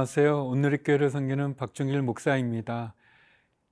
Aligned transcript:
안녕하세요. 0.00 0.46
오늘의 0.46 0.78
교회를 0.82 1.10
섬기는 1.10 1.56
박종길 1.56 2.00
목사입니다. 2.00 2.94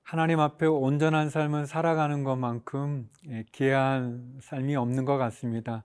하나님 0.03 0.41
앞에 0.41 0.67
온전한 0.67 1.31
삶을 1.31 1.67
살아가는 1.67 2.23
것만큼 2.23 3.09
예, 3.31 3.47
귀한 3.53 4.37
삶이 4.43 4.77
없는 4.77 5.07
것 5.07 5.17
같습니다. 5.17 5.85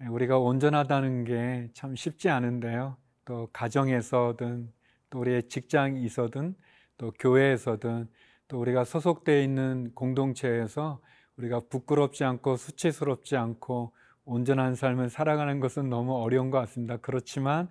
예, 0.00 0.06
우리가 0.06 0.38
온전하다는 0.38 1.24
게 1.24 1.68
참 1.74 1.94
쉽지 1.96 2.30
않은데요. 2.30 2.96
또 3.26 3.50
가정에서든 3.52 4.72
또 5.10 5.18
우리의 5.20 5.50
직장에서든 5.50 6.54
또 6.96 7.12
교회에서든 7.18 8.08
또 8.48 8.60
우리가 8.60 8.84
소속되어 8.84 9.42
있는 9.42 9.92
공동체에서 9.94 11.02
우리가 11.36 11.60
부끄럽지 11.68 12.24
않고 12.24 12.56
수치스럽지 12.56 13.36
않고 13.36 13.92
온전한 14.24 14.76
삶을 14.76 15.10
살아가는 15.10 15.60
것은 15.60 15.90
너무 15.90 16.16
어려운 16.22 16.50
것 16.50 16.56
같습니다. 16.60 16.96
그렇지만 16.96 17.68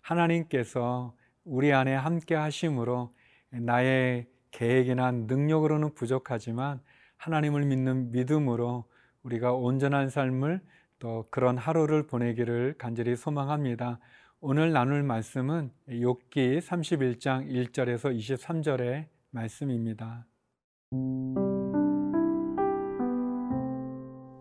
하나님께서 0.00 1.12
우리 1.46 1.72
안에 1.72 1.94
함께 1.94 2.34
하심으로 2.34 3.14
나의 3.50 4.26
계획이나 4.50 5.12
능력으로는 5.12 5.94
부족하지만 5.94 6.80
하나님을 7.16 7.64
믿는 7.64 8.10
믿음으로 8.10 8.84
우리가 9.22 9.54
온전한 9.54 10.10
삶을 10.10 10.60
또 10.98 11.26
그런 11.30 11.56
하루를 11.56 12.08
보내기를 12.08 12.74
간절히 12.78 13.14
소망합니다. 13.14 14.00
오늘 14.40 14.72
나눌 14.72 15.04
말씀은 15.04 15.70
욥기 15.88 16.58
31장 16.58 17.48
1절에서 17.48 18.16
23절의 18.18 19.06
말씀입니다. 19.30 20.26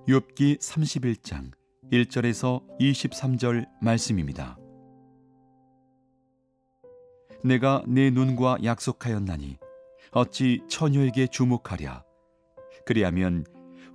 욥기 0.07 0.57
31장 0.59 1.51
1절에서 1.91 2.63
23절 2.79 3.67
말씀입니다. 3.79 4.64
내가 7.45 7.83
내 7.85 8.09
눈과 8.09 8.57
약속하였나니 8.63 9.57
어찌 10.13 10.61
처녀에게 10.67 11.27
주목하랴? 11.27 12.03
그리하면 12.87 13.45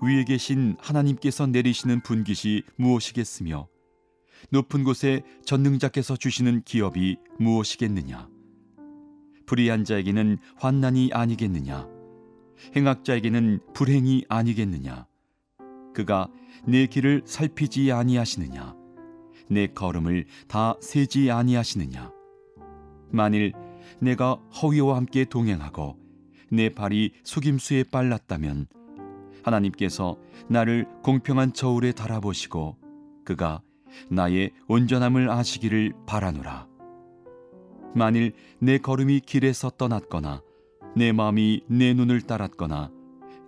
위에 0.01 0.23
계신 0.25 0.77
하나님께서 0.79 1.49
내리시는 1.49 2.03
분깃이 2.03 2.63
무엇이겠으며 2.77 3.67
높은 4.51 4.85
곳에 4.85 5.23
전능자께서 5.45 6.17
주시는 6.17 6.63
기업이 6.65 7.17
무엇이겠느냐? 7.41 8.29
불의한 9.47 9.83
자에게는 9.83 10.39
환난이 10.57 11.11
아니겠느냐? 11.13 11.89
행악자에게는 12.77 13.61
불행이 13.75 14.27
아니겠느냐? 14.29 15.07
그가 15.93 16.29
내 16.65 16.87
길을 16.87 17.23
살피지 17.25 17.91
아니하시느냐? 17.91 18.77
내 19.49 19.67
걸음을 19.67 20.27
다 20.47 20.77
세지 20.81 21.33
아니하시느냐 21.33 22.20
만일 23.11 23.53
내가 24.01 24.35
허위와 24.63 24.97
함께 24.97 25.25
동행하고 25.25 25.97
내 26.51 26.69
발이 26.69 27.13
속임수에 27.25 27.85
빨랐다면 27.85 28.67
하나님께서 29.43 30.19
나를 30.49 30.87
공평한 31.03 31.53
저울에 31.53 31.93
달아보시고 31.93 32.77
그가 33.25 33.63
나의 34.11 34.53
온전함을 34.69 35.31
아시기를 35.31 35.93
바라노라. 36.07 36.69
만일 37.95 38.33
내 38.61 38.79
걸음이 38.79 39.21
길에서 39.21 39.71
떠났거나 39.71 40.43
내 40.97 41.13
마음이 41.13 41.63
내 41.69 41.95
눈을 41.95 42.23
따랐거나 42.23 42.91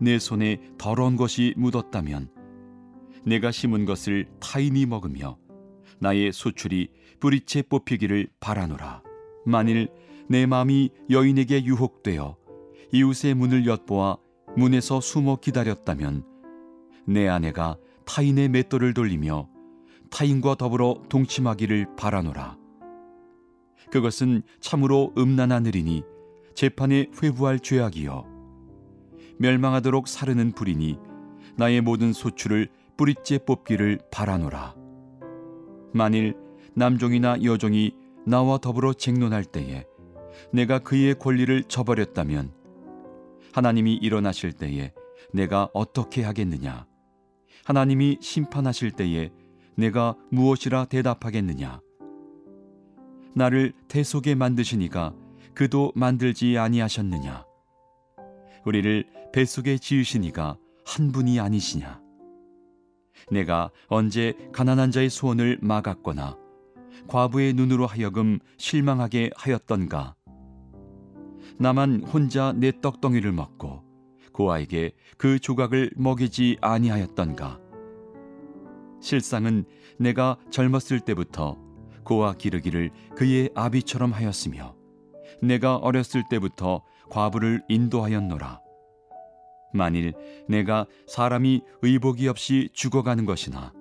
내 0.00 0.18
손에 0.18 0.60
더러운 0.78 1.16
것이 1.16 1.54
묻었다면 1.56 2.30
내가 3.24 3.52
심은 3.52 3.84
것을 3.84 4.26
타인이 4.40 4.86
먹으며 4.86 5.38
나의 6.00 6.32
소출이 6.32 6.88
뿌리채 7.20 7.62
뽑히기를 7.62 8.28
바라노라. 8.40 9.02
만일 9.44 9.88
내 10.28 10.46
마음이 10.46 10.90
여인에게 11.10 11.64
유혹되어 11.64 12.36
이웃의 12.92 13.34
문을 13.34 13.66
엿보아 13.66 14.16
문에서 14.56 15.00
숨어 15.00 15.36
기다렸다면 15.36 16.24
내 17.06 17.28
아내가 17.28 17.76
타인의 18.04 18.48
맷돌을 18.50 18.94
돌리며 18.94 19.48
타인과 20.10 20.56
더불어 20.56 21.02
동침하기를 21.08 21.96
바라노라. 21.96 22.58
그것은 23.90 24.42
참으로 24.60 25.12
음란한 25.16 25.66
일이니 25.66 26.02
재판에 26.54 27.10
회부할 27.22 27.60
죄악이요 27.60 28.26
멸망하도록 29.38 30.06
사르는 30.06 30.52
불이니 30.52 30.98
나의 31.56 31.80
모든 31.80 32.12
소출을 32.12 32.68
뿌리째 32.96 33.38
뽑기를 33.38 34.00
바라노라. 34.10 34.74
만일 35.92 36.34
남종이나 36.74 37.42
여종이 37.42 37.94
나와 38.24 38.58
더불어 38.58 38.92
쟁론할 38.92 39.44
때에 39.44 39.84
내가 40.52 40.78
그의 40.78 41.18
권리를 41.18 41.64
저버렸다면 41.64 42.52
하나님이 43.52 43.94
일어나실 43.94 44.52
때에 44.52 44.92
내가 45.32 45.68
어떻게 45.72 46.22
하겠느냐? 46.22 46.86
하나님이 47.64 48.18
심판하실 48.20 48.92
때에 48.92 49.30
내가 49.76 50.16
무엇이라 50.30 50.86
대답하겠느냐? 50.86 51.80
나를 53.34 53.72
대속에 53.88 54.34
만드시니가 54.34 55.14
그도 55.54 55.92
만들지 55.94 56.58
아니하셨느냐? 56.58 57.44
우리를 58.64 59.04
뱃속에 59.32 59.78
지으시니가 59.78 60.56
한 60.84 61.12
분이 61.12 61.40
아니시냐? 61.40 62.00
내가 63.30 63.70
언제 63.88 64.34
가난한 64.52 64.90
자의 64.90 65.08
소원을 65.08 65.58
막았거나 65.60 66.41
과부의 67.08 67.54
눈으로 67.54 67.86
하여금 67.86 68.38
실망하게 68.56 69.30
하였던가? 69.36 70.14
나만 71.58 72.04
혼자 72.04 72.52
내 72.52 72.72
떡덩이를 72.80 73.32
먹고 73.32 73.82
고아에게 74.32 74.92
그 75.18 75.38
조각을 75.38 75.90
먹이지 75.96 76.58
아니하였던가? 76.60 77.60
실상은 79.00 79.64
내가 79.98 80.36
젊었을 80.50 81.00
때부터 81.00 81.58
고아 82.04 82.34
기르기를 82.34 82.90
그의 83.16 83.50
아비처럼 83.54 84.12
하였으며 84.12 84.74
내가 85.42 85.76
어렸을 85.76 86.22
때부터 86.28 86.82
과부를 87.10 87.62
인도하였노라. 87.68 88.60
만일 89.74 90.14
내가 90.48 90.86
사람이 91.06 91.62
의복이 91.82 92.28
없이 92.28 92.68
죽어가는 92.72 93.24
것이나 93.24 93.72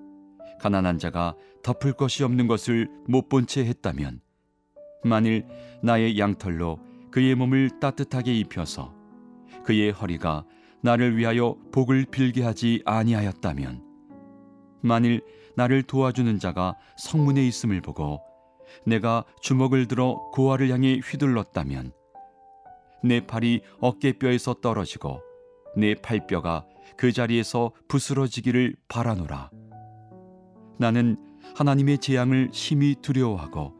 가난한 0.61 0.99
자가 0.99 1.35
덮을 1.63 1.93
것이 1.93 2.23
없는 2.23 2.47
것을 2.47 2.87
못 3.07 3.29
본 3.29 3.47
채 3.47 3.65
했다면 3.65 4.21
만일 5.03 5.45
나의 5.81 6.19
양털로 6.19 6.79
그의 7.09 7.33
몸을 7.35 7.79
따뜻하게 7.79 8.33
입혀서 8.35 8.93
그의 9.63 9.91
허리가 9.91 10.45
나를 10.83 11.17
위하여 11.17 11.55
복을 11.71 12.05
빌게 12.11 12.43
하지 12.43 12.83
아니하였다면 12.85 13.83
만일 14.81 15.21
나를 15.55 15.83
도와주는 15.83 16.39
자가 16.39 16.75
성문에 16.97 17.45
있음을 17.45 17.81
보고 17.81 18.21
내가 18.85 19.25
주먹을 19.41 19.87
들어 19.87 20.29
고아를 20.31 20.69
향해 20.69 20.99
휘둘렀다면 21.03 21.91
내 23.03 23.25
팔이 23.25 23.61
어깨뼈에서 23.79 24.55
떨어지고 24.61 25.21
내 25.75 25.95
팔뼈가 25.95 26.65
그 26.97 27.11
자리에서 27.11 27.71
부스러지기를 27.87 28.75
바라노라. 28.87 29.49
나는 30.81 31.15
하나님의 31.55 31.99
재앙을 31.99 32.49
심히 32.51 32.95
두려워하고 32.95 33.75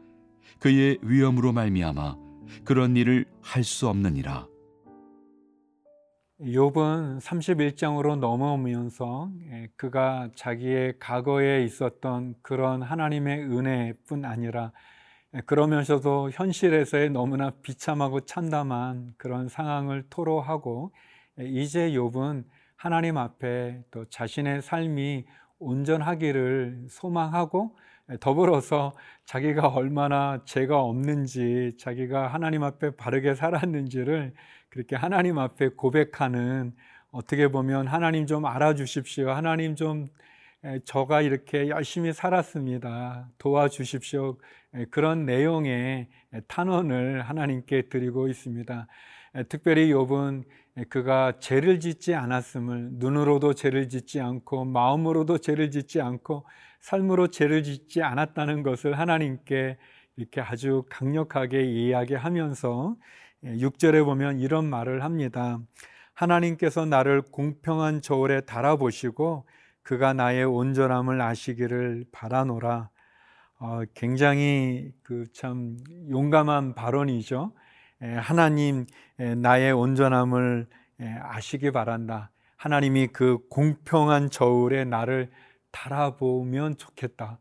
그의 0.60 0.98
위험으로 1.02 1.52
말미암아 1.52 2.16
그런 2.64 2.96
일을 2.96 3.24
할 3.42 3.64
수 3.64 3.88
없느니라. 3.88 4.46
욥은 6.40 7.20
31장으로 7.20 8.18
넘어오면서 8.18 9.30
예, 9.50 9.68
그가 9.76 10.28
자기의 10.36 11.00
과거에 11.00 11.64
있었던 11.64 12.36
그런 12.40 12.82
하나님의 12.82 13.46
은혜뿐 13.46 14.24
아니라 14.24 14.72
예, 15.34 15.40
그러면서도 15.40 16.30
현실에서의 16.32 17.10
너무나 17.10 17.50
비참하고 17.50 18.20
참담한 18.20 19.14
그런 19.16 19.48
상황을 19.48 20.04
토로하고 20.08 20.92
예, 21.40 21.46
이제 21.46 21.90
욥은 21.90 22.44
하나님 22.76 23.16
앞에 23.16 23.82
또 23.90 24.04
자신의 24.08 24.62
삶이 24.62 25.24
온전하기를 25.62 26.86
소망하고 26.88 27.76
더불어서 28.20 28.92
자기가 29.24 29.68
얼마나 29.68 30.42
죄가 30.44 30.80
없는지 30.80 31.76
자기가 31.78 32.28
하나님 32.28 32.62
앞에 32.62 32.96
바르게 32.96 33.34
살았는지를 33.34 34.34
그렇게 34.68 34.96
하나님 34.96 35.38
앞에 35.38 35.68
고백하는 35.68 36.74
어떻게 37.10 37.48
보면 37.48 37.86
하나님 37.86 38.26
좀 38.26 38.44
알아주십시오. 38.46 39.30
하나님 39.30 39.76
좀 39.76 40.08
저가 40.84 41.22
이렇게 41.22 41.68
열심히 41.68 42.12
살았습니다. 42.12 43.28
도와주십시오. 43.38 44.38
그런 44.90 45.26
내용의 45.26 46.08
탄원을 46.48 47.22
하나님께 47.22 47.88
드리고 47.88 48.28
있습니다. 48.28 48.86
특별히 49.48 49.92
욥은 49.92 50.44
그가 50.88 51.38
죄를 51.38 51.80
짓지 51.80 52.14
않았음을 52.14 52.90
눈으로도 52.92 53.54
죄를 53.54 53.88
짓지 53.88 54.20
않고 54.20 54.64
마음으로도 54.66 55.38
죄를 55.38 55.70
짓지 55.70 56.00
않고 56.00 56.46
삶으로 56.80 57.28
죄를 57.28 57.62
짓지 57.62 58.02
않았다는 58.02 58.62
것을 58.62 58.98
하나님께 58.98 59.78
이렇게 60.16 60.40
아주 60.40 60.84
강력하게 60.90 61.62
이야기하면서 61.64 62.96
6절에 63.44 64.04
보면 64.04 64.40
이런 64.40 64.68
말을 64.68 65.02
합니다. 65.02 65.58
하나님께서 66.14 66.84
나를 66.84 67.22
공평한 67.22 68.02
저울에 68.02 68.40
달아보시고 68.42 69.46
그가 69.82 70.12
나의 70.12 70.44
온전함을 70.44 71.20
아시기를 71.20 72.04
바라노라. 72.12 72.90
어, 73.58 73.82
굉장히 73.94 74.92
그 75.02 75.24
참 75.32 75.76
용감한 76.10 76.74
발언이죠. 76.74 77.52
에, 78.02 78.14
하나님 78.14 78.86
에, 79.18 79.34
나의 79.34 79.72
온전함을 79.72 80.66
에, 81.00 81.04
아시기 81.22 81.70
바란다. 81.70 82.30
하나님이 82.56 83.08
그 83.08 83.38
공평한 83.48 84.30
저울에 84.30 84.84
나를 84.84 85.30
달아보면 85.70 86.76
좋겠다. 86.76 87.38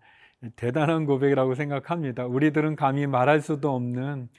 대단한 0.55 1.05
고백이라고 1.05 1.53
생각합니다. 1.53 2.25
우리들은 2.25 2.75
감히 2.75 3.05
말할 3.05 3.41
수도 3.41 3.75
없는 3.75 4.29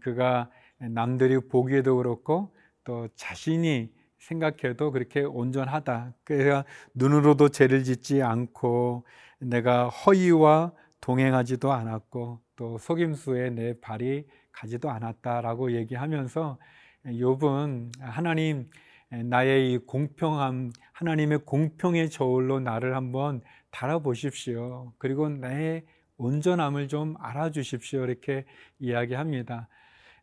그가 0.00 0.48
남들이 0.78 1.38
보기에도 1.38 1.96
그렇고 1.96 2.54
또 2.84 3.08
자신이 3.14 3.90
생각해도 4.18 4.92
그렇게 4.92 5.20
온전하다. 5.20 6.14
그래야 6.24 6.64
눈으로도 6.94 7.50
죄를 7.50 7.84
짓지 7.84 8.22
않고 8.22 9.04
내가 9.38 9.88
허위와 9.88 10.72
동행하지도 11.00 11.72
않았고 11.72 12.40
또 12.56 12.78
속임수에 12.78 13.50
내 13.50 13.78
발이 13.80 14.26
가지도 14.60 14.90
않았다라고 14.90 15.72
얘기하면서 15.72 16.58
욥은 17.06 17.98
하나님 17.98 18.68
나의 19.08 19.72
이 19.72 19.78
공평함 19.78 20.72
하나님의 20.92 21.38
공평의 21.46 22.10
저울로 22.10 22.60
나를 22.60 22.94
한번 22.94 23.40
달아보십시오. 23.70 24.92
그리고 24.98 25.30
내 25.30 25.82
온전함을 26.18 26.88
좀 26.88 27.14
알아주십시오. 27.18 28.04
이렇게 28.04 28.44
이야기합니다. 28.78 29.68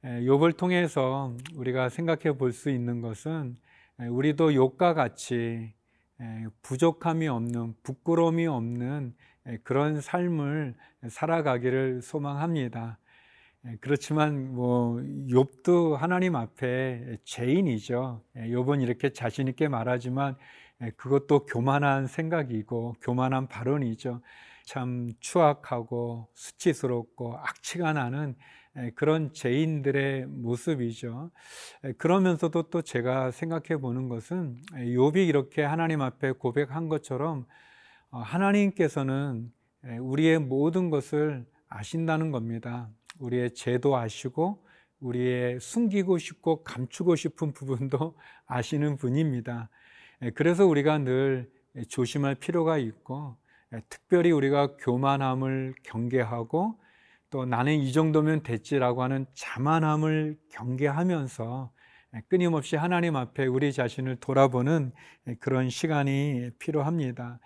욥을 0.04 0.56
통해서 0.56 1.36
우리가 1.56 1.90
생각해 1.90 2.38
볼 2.38 2.54
수 2.54 2.70
있는 2.70 3.02
것은 3.02 3.56
우리도 3.98 4.52
욥과 4.52 4.94
같이 4.94 5.74
부족함이 6.62 7.28
없는 7.28 7.74
부끄러움이 7.82 8.46
없는 8.46 9.16
그런 9.64 10.00
삶을 10.00 10.76
살아가기를 11.08 12.04
소망합니다. 12.04 13.00
그렇지만 13.82 14.54
뭐 14.54 14.96
욥도 15.30 15.96
하나님 15.96 16.36
앞에 16.36 17.18
죄인이죠. 17.24 18.22
욥은 18.36 18.82
이렇게 18.82 19.12
자신 19.12 19.48
있게 19.48 19.68
말하지만 19.68 20.36
그것도 20.96 21.46
교만한 21.46 22.08
생각이고 22.08 22.96
교만한 23.02 23.48
발언이죠. 23.48 24.22
참 24.66 25.10
추악하고 25.20 26.28
수치스럽고 26.34 27.38
악취가 27.38 27.94
나는 27.94 28.36
그런 28.96 29.34
죄인들의 29.34 30.28
모습이죠. 30.28 31.32
그러면서도 31.98 32.70
또 32.70 32.82
제가 32.82 33.32
생각해 33.32 33.82
보는 33.82 34.08
것은 34.08 34.62
욥이 34.74 35.28
이렇게 35.28 35.64
하나님 35.64 36.02
앞에 36.02 36.34
고백한 36.34 36.90
것처럼 36.90 37.46
어, 38.10 38.20
하나님께서는 38.20 39.52
우리의 40.00 40.40
모든 40.40 40.90
것을 40.90 41.46
아신다는 41.70 42.32
겁니다. 42.32 42.90
우리의 43.20 43.54
죄도 43.54 43.96
아시고 43.96 44.64
우리의 45.00 45.60
숨기고 45.60 46.18
싶고 46.18 46.64
감추고 46.64 47.16
싶은 47.16 47.54
부분도 47.54 48.16
아시는 48.48 48.98
분입니다. 48.98 49.70
그래서 50.34 50.66
우리가 50.66 50.98
늘 51.00 51.50
조심할 51.90 52.36
필요가 52.36 52.78
있고 52.78 53.38
특별히 53.90 54.32
우리가 54.32 54.78
교만함을 54.78 55.76
경계하고 55.84 56.80
또 57.30 57.46
나는 57.46 57.76
이 57.76 57.92
정도면 57.92 58.44
됐지라고 58.44 59.04
하는 59.04 59.26
자만함을 59.34 60.38
경계하면서 60.50 61.72
끊임없이 62.30 62.76
하나님 62.78 63.16
앞에 63.16 63.46
우리 63.46 63.74
자신을 63.74 64.16
돌아보는 64.16 64.94
그런 65.40 65.70
시간이 65.70 66.52
필요합니다. 66.58 67.40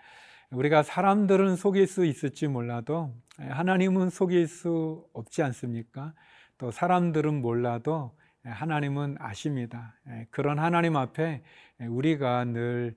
우리가 0.52 0.82
사람들은 0.82 1.56
속일 1.56 1.86
수 1.86 2.04
있을지 2.04 2.46
몰라도 2.46 3.14
하나님은 3.38 4.10
속일 4.10 4.46
수 4.46 5.06
없지 5.14 5.42
않습니까? 5.42 6.12
또 6.58 6.70
사람들은 6.70 7.40
몰라도 7.40 8.14
하나님은 8.44 9.16
아십니다. 9.18 9.96
그런 10.30 10.58
하나님 10.58 10.96
앞에 10.96 11.42
우리가 11.80 12.44
늘 12.44 12.94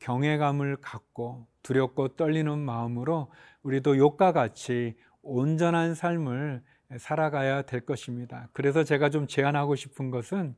경외감을 0.00 0.76
갖고 0.82 1.46
두렵고 1.62 2.16
떨리는 2.16 2.58
마음으로 2.58 3.32
우리도 3.62 3.96
욕과 3.96 4.32
같이 4.32 4.94
온전한 5.22 5.94
삶을 5.94 6.62
살아가야 6.98 7.62
될 7.62 7.80
것입니다. 7.80 8.48
그래서 8.52 8.84
제가 8.84 9.08
좀 9.08 9.26
제안하고 9.26 9.74
싶은 9.74 10.10
것은 10.10 10.54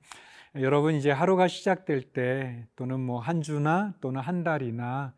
여러분 0.56 0.94
이제 0.94 1.12
하루가 1.12 1.46
시작될 1.46 2.12
때 2.12 2.66
또는 2.74 2.98
뭐 3.00 3.20
한 3.20 3.42
주나 3.42 3.94
또는 4.00 4.20
한 4.20 4.42
달이나 4.42 5.14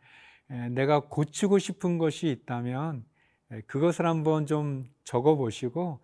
내가 0.71 1.01
고치고 1.01 1.59
싶은 1.59 1.99
것이 1.99 2.29
있다면 2.29 3.05
그것을 3.67 4.07
한번 4.07 4.47
좀 4.47 4.85
적어 5.05 5.37
보시고 5.37 6.01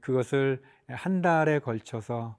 그것을 0.00 0.62
한 0.88 1.22
달에 1.22 1.58
걸쳐서 1.58 2.36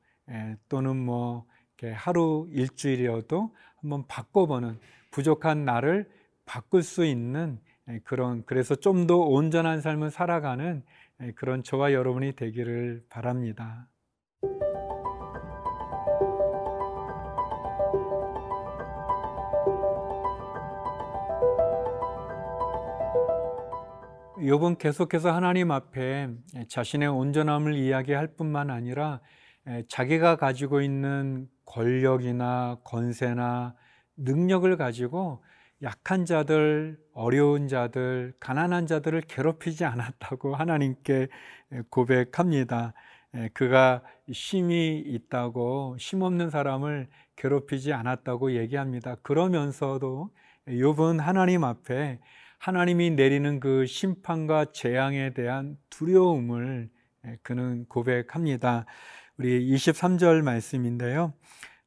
또는 0.69 0.98
뭐 0.98 1.45
하루 1.94 2.48
일주일이어도 2.51 3.56
한번 3.81 4.07
바꿔보는 4.07 4.80
부족한 5.12 5.65
나를 5.65 6.10
바꿀 6.45 6.83
수 6.83 7.06
있는 7.06 7.60
그런 8.04 8.44
그래서 8.45 8.75
좀 8.75 9.07
더 9.07 9.18
온전한 9.18 9.81
삶을 9.81 10.12
살아가는 10.12 10.83
그런 11.36 11.63
저와 11.63 11.94
여러분이 11.94 12.33
되기를 12.33 13.06
바랍니다. 13.10 13.88
욥은 24.43 24.77
계속해서 24.77 25.31
하나님 25.31 25.71
앞에 25.71 26.27
자신의 26.67 27.07
온전함을 27.07 27.75
이야기할 27.75 28.27
뿐만 28.35 28.69
아니라 28.69 29.21
자기가 29.88 30.35
가지고 30.35 30.81
있는 30.81 31.47
권력이나 31.65 32.77
권세나 32.83 33.73
능력을 34.17 34.75
가지고 34.75 35.41
약한 35.81 36.25
자들, 36.25 36.97
어려운 37.13 37.69
자들, 37.69 38.33
가난한 38.41 38.85
자들을 38.85 39.21
괴롭히지 39.21 39.85
않았다고 39.85 40.55
하나님께 40.55 41.29
고백합니다. 41.89 42.93
그가 43.53 44.01
심이 44.31 45.00
있다고 45.05 45.95
심 46.00 46.21
없는 46.21 46.50
사람을 46.50 47.07
괴롭히지 47.38 47.93
않았다고 47.93 48.57
얘기합니다. 48.57 49.15
그러면서도 49.23 50.31
욥은 50.67 51.19
하나님 51.19 51.63
앞에 51.63 52.19
하나님이 52.63 53.12
내리는 53.12 53.60
그 53.60 53.86
심판과 53.86 54.72
재앙에 54.72 55.34
대한 55.34 55.75
두려움을 55.89 56.89
그는 57.41 57.86
고백합니다. 57.89 58.86
우리 59.36 59.70
23절 59.70 60.43
말씀인데요. 60.43 61.34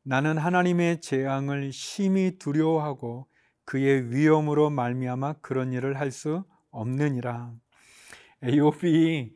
나는 0.02 0.36
하나님의 0.36 1.00
재앙을 1.00 1.72
심히 1.72 2.38
두려워하고 2.38 3.26
그의 3.64 4.10
위험으로 4.10 4.68
말미암아 4.68 5.36
그런 5.40 5.72
일을 5.72 5.98
할 5.98 6.10
수 6.10 6.44
없느니라. 6.70 7.54
욥이 8.42 9.32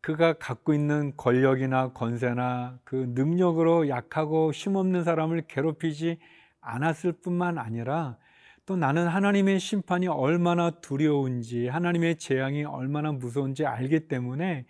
그가 0.00 0.32
갖고 0.32 0.74
있는 0.74 1.16
권력이나 1.16 1.92
권세나 1.92 2.80
그 2.82 3.12
능력으로 3.14 3.88
약하고 3.88 4.50
힘없는 4.50 5.04
사람을 5.04 5.44
괴롭히지 5.46 6.18
않았을 6.60 7.12
뿐만 7.12 7.58
아니라 7.58 8.18
또 8.64 8.76
나는 8.76 9.08
하나님의 9.08 9.58
심판이 9.58 10.06
얼마나 10.06 10.70
두려운지 10.70 11.66
하나님의 11.66 12.16
재앙이 12.16 12.64
얼마나 12.64 13.10
무서운지 13.10 13.66
알기 13.66 14.06
때문에 14.06 14.66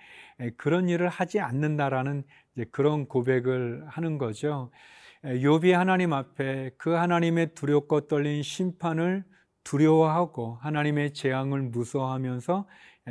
그런 0.56 0.88
일을 0.88 1.08
하지 1.08 1.40
않는다라는 1.40 2.24
그런 2.70 3.06
고백을 3.06 3.84
하는 3.86 4.16
거죠. 4.16 4.70
욥이 5.24 5.72
하나님 5.72 6.14
앞에 6.14 6.70
그 6.78 6.90
하나님의 6.90 7.54
두렵고 7.54 8.08
떨린 8.08 8.42
심판을 8.42 9.24
두려워하고 9.62 10.58
하나님의 10.62 11.12
재앙을 11.12 11.60
무서워하면서 11.62 12.66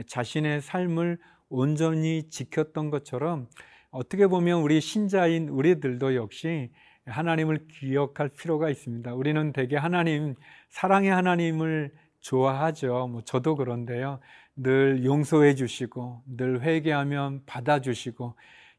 자신의 0.08 0.62
삶을 0.62 1.20
온전히 1.50 2.30
지켰던 2.30 2.90
것처럼 2.90 3.48
어떻게 3.92 4.26
보면 4.26 4.62
우리 4.62 4.82
신자인 4.82 5.48
우리들도 5.50 6.16
역시 6.16 6.72
하나님을 7.06 7.68
기억할 7.68 8.30
필요가 8.30 8.70
있습니다. 8.70 9.14
우리는 9.14 9.54
대개 9.54 9.76
하나님, 9.76 10.36
사랑의 10.70 11.12
하나님을 11.12 11.92
좋아하죠. 12.20 13.08
뭐 13.08 13.22
저도 13.24 13.56
그런데요. 13.56 14.20
늘 14.56 15.04
용서해 15.04 15.56
주시고, 15.56 16.24
늘 16.38 16.62
회개하면 16.62 17.44
받아주시고, 17.46 18.36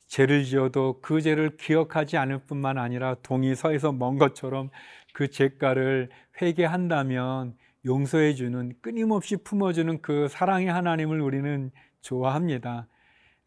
죄를 0.07 0.45
지어도 0.45 1.01
그 1.01 1.23
죄를 1.23 1.57
기억하지 1.57 2.19
않을 2.19 2.41
뿐만 2.41 2.77
아니라 2.77 3.17
동이 3.23 3.55
서에서 3.55 3.93
먼 3.93 4.19
것처럼 4.19 4.71
그 5.15 5.29
죄가를 5.29 6.11
회개한다면 6.41 7.57
용서해 7.87 8.35
주는 8.35 8.75
끊임없이 8.81 9.37
품어주는 9.39 10.03
그 10.03 10.29
사랑의 10.29 10.69
하나님을 10.69 11.21
우리는 11.21 11.71
좋아합니다. 12.03 12.87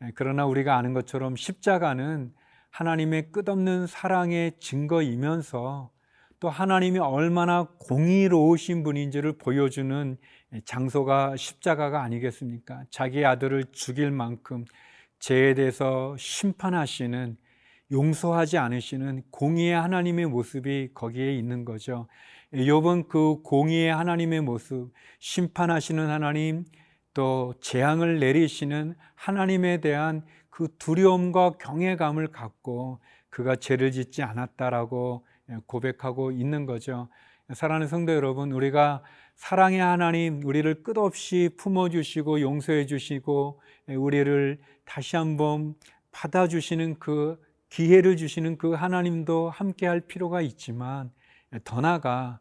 예, 0.03 0.12
그러나 0.15 0.46
우리가 0.46 0.75
아는 0.75 0.94
것처럼 0.94 1.36
십자가는 1.36 2.34
하나님의 2.75 3.32
끝없는 3.32 3.88
사랑의 3.88 4.51
증거이면서 4.60 5.91
또 6.41 6.50
하나님이 6.50 7.00
얼마나 7.00 7.70
공의로우신 7.79 8.84
분인지를 8.84 9.38
보여주는 9.38 10.17
장소가 10.65 11.38
십자가가 11.38 12.03
아니겠습니까? 12.03 12.84
자기 12.89 13.25
아들을 13.25 13.67
죽일 13.72 14.12
만큼 14.12 14.65
죄에 15.20 15.53
대해서 15.53 16.17
심판하시는 16.20 17.38
용서하지 17.94 18.58
않으시는 18.58 19.24
공의의 19.32 19.74
하나님의 19.74 20.25
모습이 20.25 20.89
거기에 20.94 21.34
있는 21.34 21.63
거죠. 21.63 22.10
욥은 22.53 23.08
그 23.08 23.41
공의의 23.41 23.96
하나님의 23.96 24.41
모습, 24.41 24.91
심판하시는 25.20 26.10
하나님, 26.10 26.65
또 27.13 27.53
재앙을 27.62 28.20
내리시는 28.20 28.96
하나님에 29.15 29.79
대한 29.79 30.25
그 30.55 30.69
두려움과 30.79 31.57
경외감을 31.59 32.29
갖고 32.29 33.01
그가 33.29 33.57
죄를 33.57 33.91
짓지 33.91 34.24
않았다라고 34.24 35.25
고백하고 35.65 36.31
있는 36.31 36.65
거죠. 36.65 37.09
사랑하는 37.53 37.89
성도 37.89 38.13
여러분, 38.13 38.53
우리가 38.53 39.03
사랑의 39.35 39.81
하나님, 39.81 40.41
우리를 40.45 40.81
끝없이 40.81 41.50
품어주시고 41.57 42.39
용서해 42.39 42.85
주시고 42.85 43.59
우리를 43.89 44.57
다시 44.85 45.17
한번 45.17 45.75
받아주시는 46.13 47.00
그 47.00 47.38
기회를 47.67 48.15
주시는 48.15 48.57
그 48.57 48.71
하나님도 48.71 49.50
함께 49.50 49.88
할 49.88 50.00
필요가 50.00 50.39
있지만 50.39 51.12
더 51.65 51.81
나아가 51.81 52.39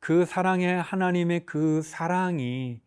그 0.00 0.24
사랑의 0.24 0.82
하나님의 0.82 1.46
그 1.46 1.80
사랑이 1.82 2.80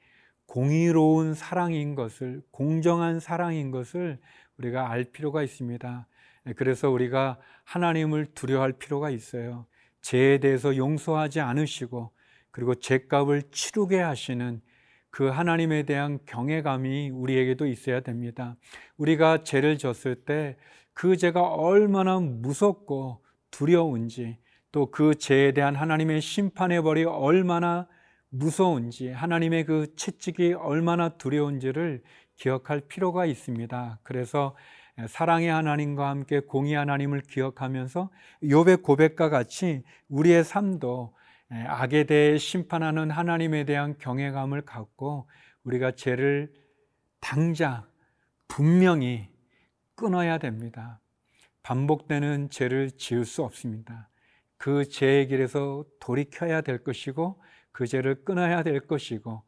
공의로운 0.48 1.34
사랑인 1.34 1.96
것을, 1.96 2.42
공정한 2.52 3.20
사랑인 3.20 3.72
것을 3.72 4.20
우리가 4.58 4.90
알 4.90 5.04
필요가 5.04 5.44
있습니다. 5.44 6.08
그래서 6.56 6.90
우리가 6.90 7.40
하나님을 7.64 8.28
두려워할 8.34 8.74
필요가 8.74 9.10
있어요. 9.10 9.66
죄에 10.02 10.40
대해서 10.40 10.76
용서하지 10.76 11.40
않으시고, 11.40 12.12
그리고 12.52 12.76
죄값을 12.76 13.44
치르게 13.52 14.00
하시는 14.00 14.62
그 15.10 15.28
하나님에 15.28 15.84
대한 15.84 16.20
경외감이 16.26 17.10
우리에게도 17.10 17.68
있어야 17.68 18.02
됩니다. 18.02 18.56
우리가 18.98 19.44
죄를 19.44 19.78
졌을 19.78 20.16
때 20.16 20.58
그 20.96 21.18
죄가 21.18 21.42
얼마나 21.42 22.20
무섭고 22.20 23.22
두려운지, 23.52 24.38
또 24.72 24.88
그 24.92 25.16
죄에 25.16 25.52
대한 25.52 25.76
하나님의 25.76 26.22
심판의 26.22 26.82
벌이 26.82 27.04
얼마나 27.04 27.88
무서운지 28.30 29.10
하나님의 29.10 29.66
그 29.66 29.96
채찍이 29.96 30.54
얼마나 30.54 31.10
두려운지를 31.18 32.02
기억할 32.36 32.82
필요가 32.82 33.26
있습니다. 33.26 34.00
그래서 34.04 34.56
사랑의 35.08 35.50
하나님과 35.50 36.10
함께 36.10 36.40
공의 36.40 36.74
하나님을 36.74 37.22
기억하면서 37.22 38.10
욥의 38.44 38.82
고백과 38.82 39.30
같이 39.30 39.84
우리의 40.08 40.44
삶도 40.44 41.14
악에 41.50 42.06
대해 42.06 42.38
심판하는 42.38 43.12
하나님에 43.12 43.66
대한 43.66 43.98
경외감을 43.98 44.62
갖고 44.62 45.28
우리가 45.64 45.92
죄를 45.92 46.54
당장 47.20 47.84
분명히 48.48 49.30
끊어야 49.96 50.38
됩니다. 50.38 51.00
반복되는 51.64 52.50
죄를 52.50 52.92
지을 52.92 53.26
수 53.26 53.44
없습니다. 53.44 54.10
그 54.58 54.88
죄의 54.88 55.28
길에서 55.28 55.84
돌이켜야 56.00 56.62
될 56.62 56.84
것이고 56.84 57.42
그 57.72 57.88
죄를 57.88 58.24
끊어야 58.24 58.64
될 58.64 58.80
것이고 58.82 59.44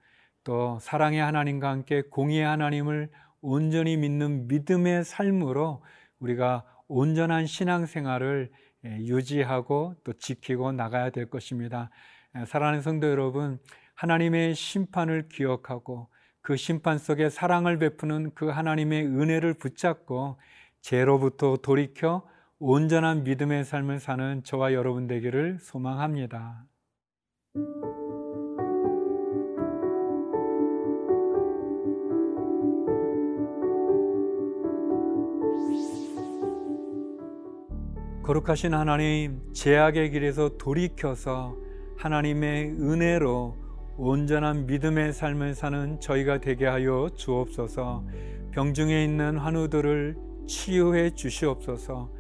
또 0.48 0.80
사랑의 0.80 1.20
하나님과 1.20 1.70
함께 1.70 2.04
공의의 2.04 2.46
하나님을 2.46 3.10
온전히 3.42 3.98
믿는 3.98 4.48
믿음의 4.48 5.04
삶으로 5.04 5.84
우리가 6.20 6.64
온전한 6.88 7.46
신앙생활을 7.46 8.50
예, 8.86 8.90
유지하고 9.00 9.96
또 10.06 10.14
지키고 10.14 10.72
나가야 10.72 11.10
될 11.10 11.30
것입니다. 11.30 11.90
예, 12.38 12.46
사랑하는 12.46 12.82
성도 12.82 13.10
여러분, 13.10 13.60
하나님의 13.96 14.56
심판을 14.56 15.28
기억하고 15.28 16.08
그 16.42 16.56
심판 16.56 16.98
속에 16.98 17.30
사랑을 17.30 17.78
베푸는 17.78 18.32
그 18.34 18.48
하나님의 18.48 19.06
은혜를 19.06 19.56
붙잡고 19.56 20.40
죄로부터 20.80 21.58
돌이켜 21.58 22.26
온전한 22.58 23.26
믿음의 23.26 23.66
삶을 23.66 24.00
사는 24.00 24.42
저와 24.46 24.72
여러분 24.72 25.08
되기를 25.08 25.58
소망합니다. 25.60 26.64
거룩하신 38.28 38.74
하나님, 38.74 39.40
제약의 39.54 40.12
길에서 40.12 40.58
돌이켜서 40.58 41.56
하나님의 41.96 42.72
은혜로 42.72 43.56
온전한 43.96 44.66
믿음의 44.66 45.14
삶을 45.14 45.54
사는 45.54 45.98
저희가 46.02 46.42
되게 46.42 46.66
하여 46.66 47.10
주옵소서. 47.16 48.04
병중에 48.52 49.02
있는 49.02 49.38
환우들을 49.38 50.18
치유해 50.46 51.12
주시옵소서. 51.12 52.12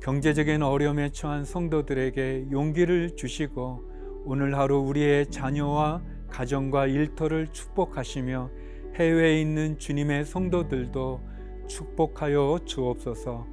경제적인 0.00 0.62
어려움에 0.62 1.10
처한 1.10 1.44
성도들에게 1.44 2.46
용기를 2.50 3.14
주시고 3.14 4.24
오늘 4.24 4.56
하루 4.56 4.78
우리의 4.78 5.26
자녀와 5.30 6.02
가정과 6.30 6.86
일터를 6.86 7.48
축복하시며 7.48 8.50
해외에 8.94 9.42
있는 9.42 9.78
주님의 9.78 10.24
성도들도 10.24 11.20
축복하여 11.66 12.60
주옵소서. 12.64 13.52